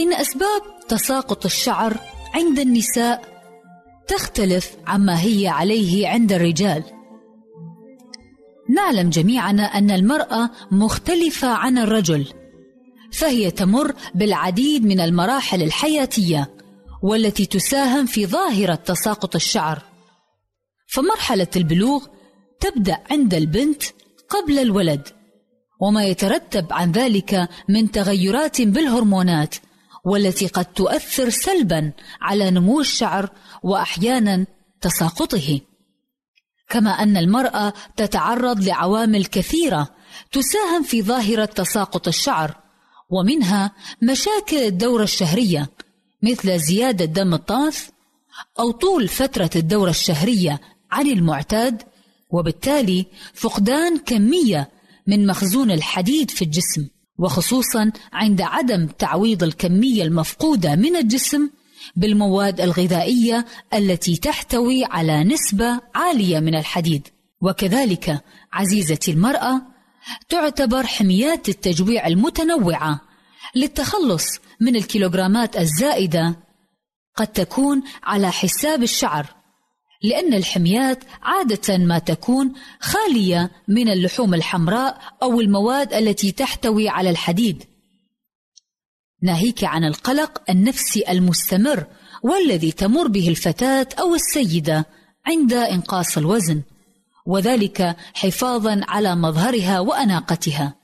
[0.00, 1.96] إن أسباب تساقط الشعر
[2.34, 3.22] عند النساء
[4.08, 6.84] تختلف عما هي عليه عند الرجال.
[8.70, 12.26] نعلم جميعنا أن المرأة مختلفة عن الرجل
[13.12, 16.50] فهي تمر بالعديد من المراحل الحياتية
[17.02, 19.82] والتي تساهم في ظاهرة تساقط الشعر.
[20.88, 22.06] فمرحلة البلوغ
[22.60, 23.82] تبدأ عند البنت
[24.28, 25.21] قبل الولد.
[25.82, 29.54] وما يترتب عن ذلك من تغيرات بالهرمونات
[30.04, 33.30] والتي قد تؤثر سلبا على نمو الشعر
[33.62, 34.46] واحيانا
[34.80, 35.60] تساقطه.
[36.68, 39.88] كما أن المرأة تتعرض لعوامل كثيرة
[40.32, 42.56] تساهم في ظاهرة تساقط الشعر
[43.10, 43.72] ومنها
[44.02, 45.70] مشاكل الدورة الشهرية
[46.22, 47.88] مثل زيادة دم الطمث
[48.60, 50.60] أو طول فترة الدورة الشهرية
[50.90, 51.82] عن المعتاد
[52.30, 54.70] وبالتالي فقدان كمية
[55.12, 56.88] من مخزون الحديد في الجسم
[57.18, 61.50] وخصوصا عند عدم تعويض الكمية المفقودة من الجسم
[61.96, 67.08] بالمواد الغذائية التي تحتوي على نسبة عالية من الحديد.
[67.42, 69.62] وكذلك عزيزتي المرأة
[70.28, 73.00] تعتبر حميات التجويع المتنوعة
[73.54, 74.24] للتخلص
[74.60, 76.36] من الكيلوغرامات الزائدة
[77.16, 79.26] قد تكون على حساب الشعر
[80.02, 87.64] لأن الحميات عادة ما تكون خالية من اللحوم الحمراء أو المواد التي تحتوي على الحديد.
[89.22, 91.86] ناهيك عن القلق النفسي المستمر
[92.22, 94.86] والذي تمر به الفتاة أو السيدة
[95.26, 96.62] عند إنقاص الوزن،
[97.26, 100.74] وذلك حفاظا على مظهرها وأناقتها.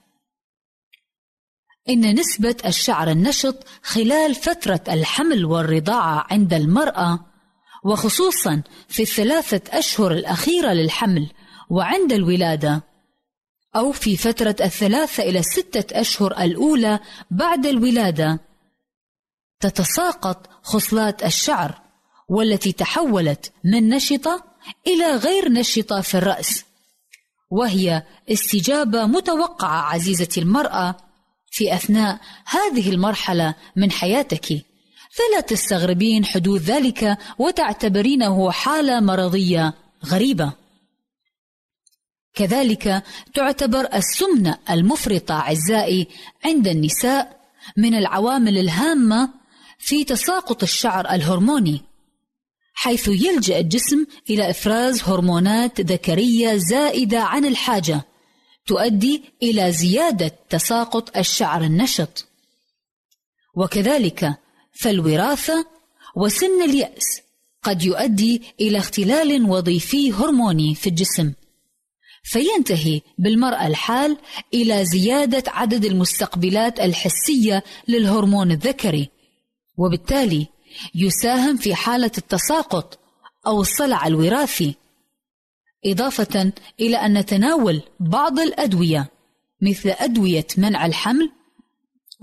[1.89, 7.28] إن نسبة الشعر النشط خلال فترة الحمل والرضاعة عند المرأة
[7.85, 11.31] وخصوصا في الثلاثة أشهر الأخيرة للحمل
[11.71, 12.83] وعند الولادة
[13.77, 17.01] أو في فترة الثلاثة إلى الستة أشهر الأولى
[17.31, 18.41] بعد الولادة.
[19.61, 21.81] تتساقط خصلات الشعر
[22.29, 24.45] والتي تحولت من نشطة
[24.87, 26.65] إلى غير نشطة في الرأس
[27.51, 28.03] وهي
[28.33, 30.97] استجابة متوقعة عزيزتي المرأة
[31.51, 34.68] في أثناء هذه المرحلة من حياتك.
[35.11, 39.75] فلا تستغربين حدوث ذلك وتعتبرينه حالة مرضية
[40.07, 40.53] غريبة.
[42.35, 43.03] كذلك
[43.35, 46.09] تعتبر السمنة المفرطة أعزائي
[46.45, 47.41] عند النساء
[47.77, 49.31] من العوامل الهامة
[49.79, 51.83] في تساقط الشعر الهرموني،
[52.75, 58.03] حيث يلجأ الجسم إلى إفراز هرمونات ذكرية زائدة عن الحاجة،
[58.67, 62.27] تؤدي إلى زيادة تساقط الشعر النشط.
[63.55, 64.39] وكذلك
[64.79, 65.67] فالوراثة
[66.17, 67.21] وسن اليأس
[67.63, 71.33] قد يؤدي إلى اختلال وظيفي هرموني في الجسم
[72.25, 74.17] فينتهي بالمرأة الحال
[74.55, 79.11] إلى زيادة عدد المستقبلات الحسية للهرمون الذكري
[79.77, 80.47] وبالتالي
[80.95, 82.99] يساهم في حالة التساقط
[83.47, 84.75] أو الصلع الوراثي
[85.87, 89.11] إضافة إلى أن نتناول بعض الأدوية
[89.63, 91.31] مثل أدوية منع الحمل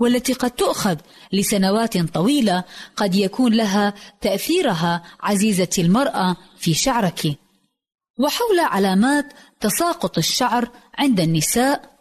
[0.00, 0.96] والتي قد تؤخذ
[1.32, 2.64] لسنوات طويلة
[2.96, 7.38] قد يكون لها تأثيرها عزيزتي المرأة في شعرك.
[8.18, 11.96] وحول علامات تساقط الشعر عند النساء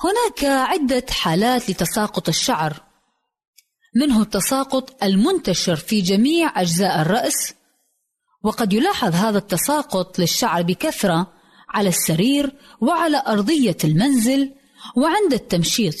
[0.00, 2.82] هناك عدة حالات لتساقط الشعر.
[3.96, 7.54] منه التساقط المنتشر في جميع أجزاء الرأس
[8.42, 11.32] وقد يلاحظ هذا التساقط للشعر بكثرة
[11.68, 14.54] على السرير وعلى أرضية المنزل
[14.96, 15.94] وعند التمشيط.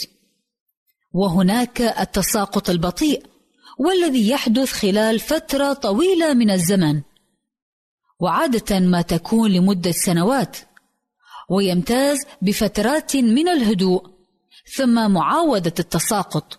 [1.12, 3.26] وهناك التساقط البطيء
[3.78, 7.02] والذي يحدث خلال فترة طويلة من الزمن.
[8.20, 10.56] وعادة ما تكون لمدة سنوات
[11.50, 14.02] ويمتاز بفترات من الهدوء
[14.76, 16.58] ثم معاودة التساقط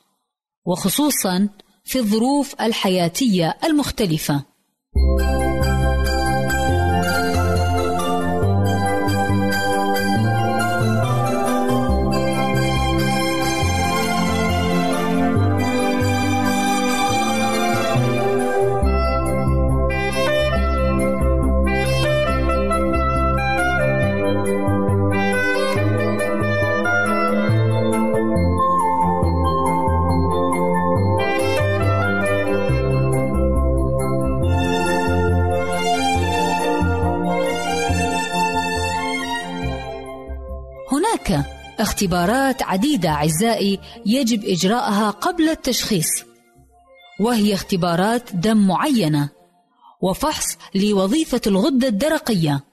[0.65, 1.49] وخصوصا
[1.85, 4.45] في الظروف الحياتية المختلفة.
[41.79, 46.09] اختبارات عديدة أعزائي يجب إجراءها قبل التشخيص
[47.19, 49.29] وهي اختبارات دم معينة
[50.01, 52.63] وفحص لوظيفة الغدة الدرقية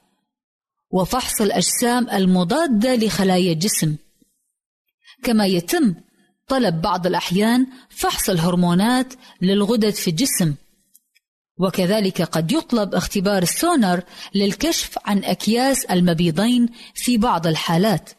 [0.90, 3.96] وفحص الأجسام المضادة لخلايا الجسم.
[5.22, 5.94] كما يتم
[6.48, 10.54] طلب بعض الأحيان فحص الهرمونات للغدد في الجسم
[11.58, 14.02] وكذلك قد يطلب اختبار السونار
[14.34, 18.10] للكشف عن أكياس المبيضين في بعض الحالات.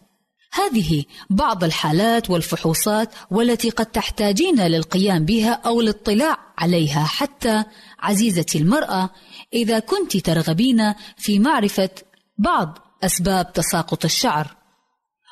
[0.52, 7.64] هذه بعض الحالات والفحوصات والتي قد تحتاجين للقيام بها أو الاطلاع عليها حتى
[8.00, 9.10] عزيزتي المرأة
[9.54, 11.90] إذا كنت ترغبين في معرفة
[12.38, 14.56] بعض أسباب تساقط الشعر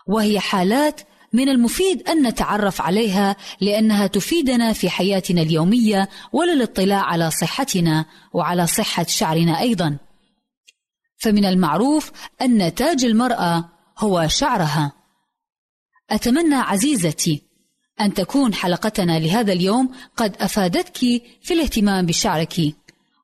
[0.08, 1.02] وهي حالات
[1.34, 9.06] من المفيد أن نتعرف عليها لأنها تفيدنا في حياتنا اليومية وللاطلاع على صحتنا وعلى صحة
[9.10, 9.98] شعرنا أيضا.
[11.18, 12.12] فمن المعروف
[12.42, 15.05] أن تاج المرأة هو شعرها.
[16.10, 17.42] أتمنى عزيزتي
[18.02, 20.98] أن تكون حلقتنا لهذا اليوم قد أفادتك
[21.42, 22.76] في الاهتمام بشعرك،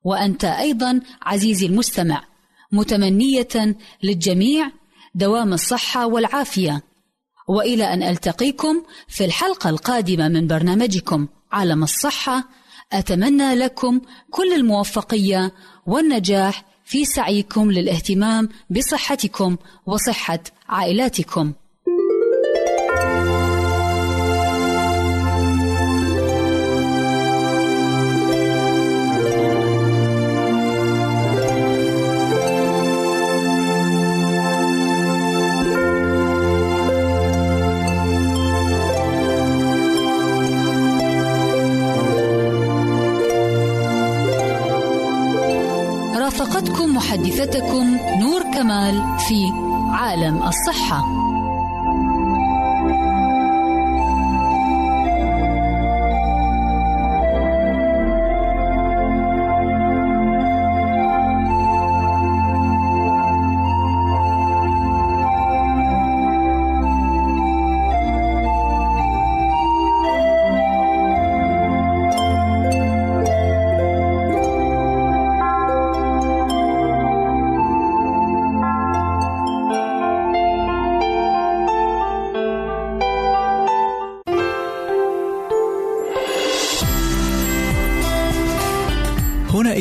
[0.04, 2.24] وأنت أيضا عزيزي المستمع
[2.72, 4.70] متمنية للجميع
[5.14, 6.82] دوام الصحة والعافية.
[7.48, 12.44] وإلى أن ألتقيكم في الحلقة القادمة من برنامجكم عالم الصحة
[12.92, 15.52] أتمنى لكم كل الموفقية
[15.86, 19.56] والنجاح في سعيكم للاهتمام بصحتكم
[19.86, 21.52] وصحة عائلاتكم
[48.82, 49.52] كمال في
[49.92, 51.04] عالم الصحة.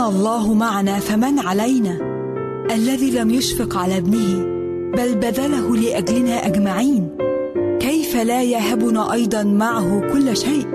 [0.00, 1.98] كان الله معنا فمن علينا؟
[2.70, 4.44] الذي لم يشفق على ابنه
[4.96, 7.16] بل بذله لأجلنا أجمعين.
[7.80, 10.66] كيف لا يهبنا أيضا معه كل شيء؟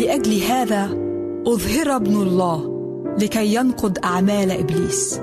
[0.00, 0.98] لأجل هذا
[1.46, 2.70] أظهر ابن الله
[3.18, 5.20] لكي ينقض أعمال إبليس.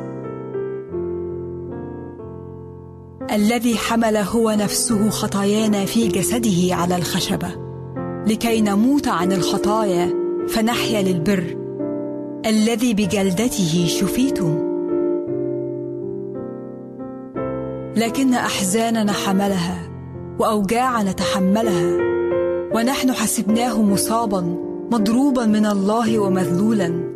[3.31, 7.49] الذي حمل هو نفسه خطايانا في جسده على الخشبة
[8.27, 11.43] لكي نموت عن الخطايا فنحيا للبر
[12.45, 14.71] الذي بجلدته شفيتم.
[17.95, 19.89] لكن أحزاننا حملها
[20.39, 21.97] وأوجاعنا تحملها
[22.75, 24.57] ونحن حسبناه مصابا
[24.91, 27.13] مضروبا من الله ومذلولا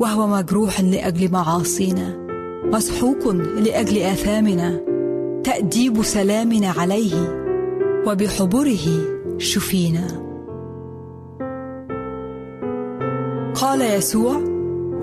[0.00, 2.16] وهو مجروح لأجل معاصينا
[2.64, 4.80] مسحوق لأجل آثامنا
[5.44, 7.14] تأديب سلامنا عليه
[8.06, 8.86] وبحبره
[9.38, 10.31] شفينا.
[13.62, 14.36] قال يسوع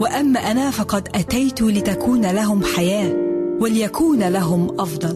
[0.01, 3.13] وأما أنا فقد أتيت لتكون لهم حياة
[3.61, 5.15] وليكون لهم أفضل.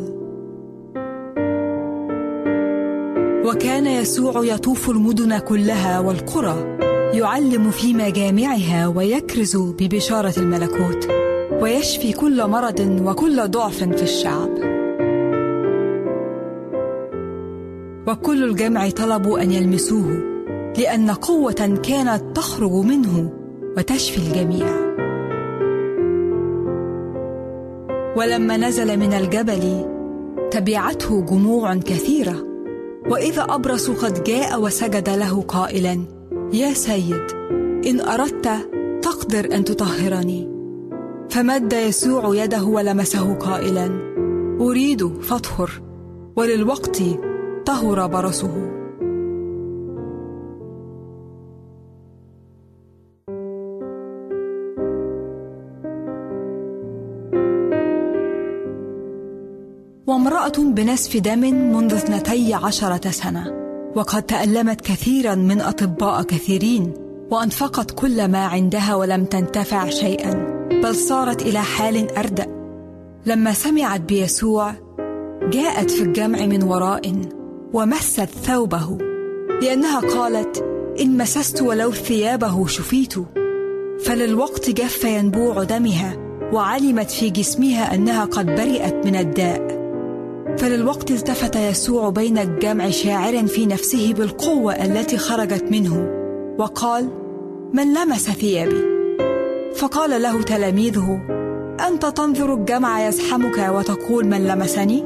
[3.46, 6.78] وكان يسوع يطوف المدن كلها والقرى
[7.14, 11.08] يعلم في مجامعها ويكرز ببشارة الملكوت
[11.62, 14.50] ويشفي كل مرض وكل ضعف في الشعب.
[18.08, 20.33] وكل الجمع طلبوا أن يلمسوه
[20.78, 23.32] لأن قوة كانت تخرج منه
[23.78, 24.68] وتشفي الجميع.
[28.18, 29.86] ولما نزل من الجبل
[30.52, 32.48] تبعته جموع كثيرة.
[33.10, 36.00] وإذا أبرص قد جاء وسجد له قائلا
[36.54, 37.32] يا سيد
[37.86, 38.50] إن أردت
[39.02, 40.50] تقدر أن تطهرني.
[41.30, 43.90] فمد يسوع يده ولمسه قائلا
[44.62, 45.72] أريد فاطهر
[46.36, 47.02] وللوقت
[47.66, 48.73] طهر برصه.
[60.08, 61.40] وامرأة بنسف دم
[61.76, 63.52] منذ اثنتي عشرة سنة.
[63.96, 66.94] وقد تألمت كثيرا من أطباء كثيرين
[67.32, 70.34] وأنفقت كل ما عندها ولم تنتفع شيئا
[70.84, 72.48] بل صارت إلى حال أردأ.
[73.26, 74.74] لما سمعت بيسوع
[75.44, 77.22] جاءت في الجمع من وراء
[77.74, 78.98] ومست ثوبه
[79.62, 80.66] لأنها قالت
[81.00, 83.14] إن مسست ولو ثيابه شفيت.
[84.06, 86.14] فللوقت جف ينبوع دمها
[86.54, 89.83] وعلمت في جسمها أنها قد برئت من الداء.
[90.58, 96.10] فللوقت التفت يسوع بين الجمع شاعرا في نفسه بالقوة التي خرجت منه
[96.58, 97.10] وقال
[97.74, 98.94] من لمس ثيابي؟
[99.76, 101.20] فقال له تلاميذه
[101.88, 105.04] أنت تنظر الجمع يزحمك وتقول من لمسني؟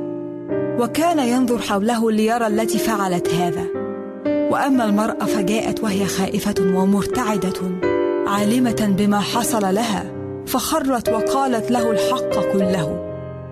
[0.80, 3.66] وكان ينظر حوله ليرى التي فعلت هذا.
[4.26, 7.80] وأما المرأة فجاءت وهي خائفة ومرتعدة
[8.28, 10.12] عالمة بما حصل لها
[10.46, 13.04] فخرت وقالت له الحق كله.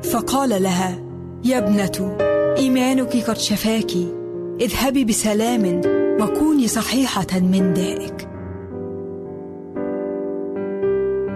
[0.03, 1.04] فقال لها
[1.45, 2.17] يا ابنة
[2.57, 3.91] إيمانك قد شفاك.
[4.61, 5.81] اذهبي بسلام
[6.21, 8.27] وكوني صحيحة من دائك.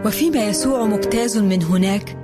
[0.05, 2.17] وفيما يسوع مجتاز من هناك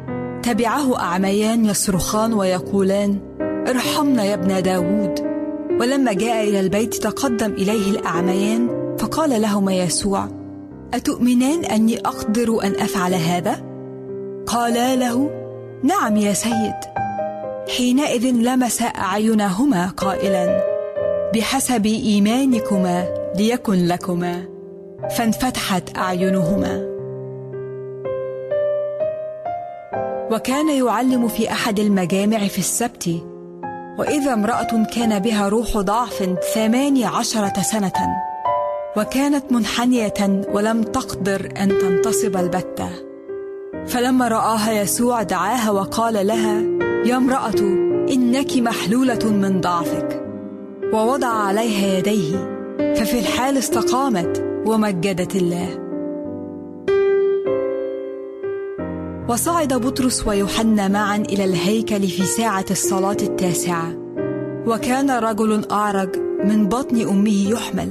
[0.43, 3.19] تبعه أعميان يصرخان ويقولان
[3.67, 5.19] ارحمنا يا ابن داود.
[5.79, 10.27] ولما جاء إلى البيت تقدم إليه الأعميان فقال لهما يسوع
[10.93, 13.63] أتؤمنان أني أقدر أن أفعل هذا؟
[14.45, 15.29] قالا له
[15.83, 17.04] نعم يا سيد.
[17.69, 20.63] حينئذ لمس أعينهما قائلا
[21.35, 23.07] بحسب إيمانكما
[23.37, 24.45] ليكن لكما
[25.17, 26.95] فانفتحت أعينهما.
[30.31, 33.09] وكان يعلم في أحد المجامع في السبت
[33.99, 37.93] وإذا امرأة كان بها روح ضعف ثماني عشرة سنة
[38.97, 42.89] وكانت منحنية ولم تقدر أن تنتصب البتة.
[43.87, 47.59] فلما رآها يسوع دعاها وقال لها يا امرأة
[48.13, 50.25] إنك محلولة من ضعفك.
[50.93, 52.35] ووضع عليها يديه
[52.77, 55.69] ففي الحال استقامت ومجدت الله.
[59.29, 63.93] وصعد بطرس ويوحنا معا إلى الهيكل في ساعة الصلاة التاسعة.
[64.67, 67.89] وكان رجل أعرج من بطن أمه يحمل.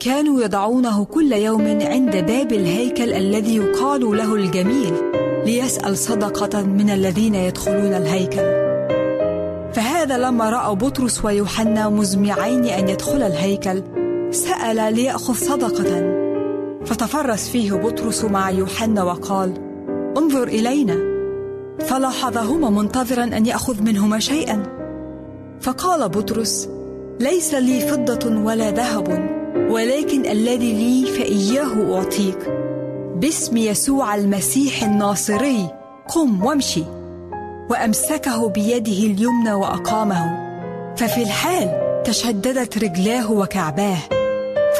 [0.00, 5.17] كانوا يضعونه كل يوم عند باب الهيكل الذي يقال له الجميل.
[5.48, 8.68] ليسأل صدقة من الذين يدخلون الهيكل.
[9.72, 13.82] فهذا لما رأى بطرس ويوحنا مزمعين أن يدخل الهيكل
[14.30, 16.18] سأل ليأخذ صدقة.
[16.84, 19.52] فتفرس فيه بطرس مع يوحنا وقال
[20.18, 20.98] انظر إلينا.
[21.78, 24.62] فلاحظهما منتظرا أن يأخذ منهما شيئا.
[25.60, 26.68] فقال بطرس
[27.20, 29.28] ليس لي فضة ولا ذهب
[29.70, 32.67] ولكن الذي لي فإياه أعطيك.
[33.20, 35.68] باسم يسوع المسيح الناصري.
[36.08, 36.84] قم وامشي.
[37.70, 40.48] وأمسكه بيده اليمنى وأقامه.
[40.96, 43.98] ففي الحال تشددت رجلاه وكعباه.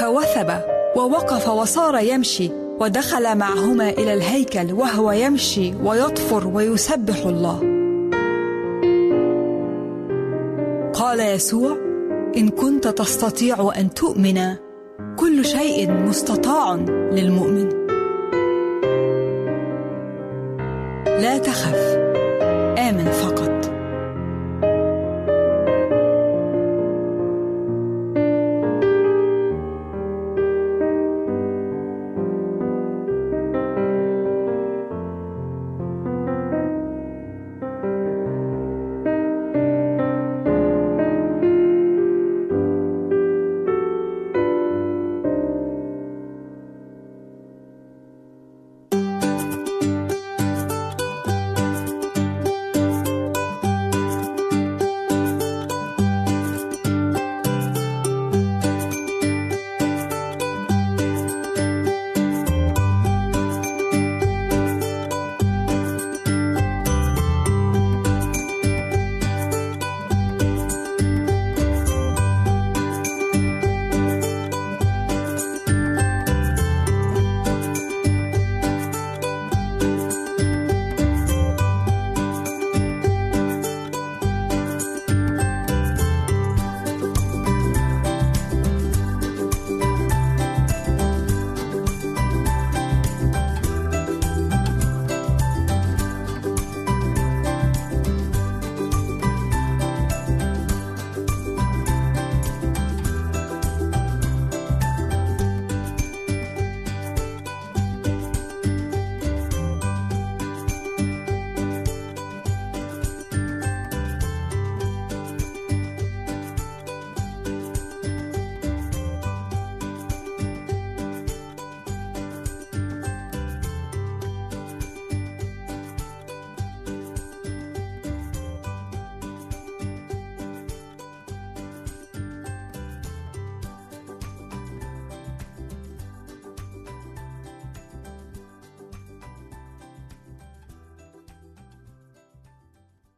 [0.01, 0.61] فوثب
[0.97, 2.51] ووقف وصار يمشي.
[2.81, 7.59] ودخل معهما إلى الهيكل وهو يمشي ويطفر ويسبح الله.
[10.95, 11.77] قال يسوع
[12.37, 14.55] إن كنت تستطيع أن تؤمن
[15.17, 16.75] كل شيء مستطاع
[17.13, 17.78] للمؤمن.
[21.19, 21.99] لا تخف.
[22.79, 23.38] آمن فقط.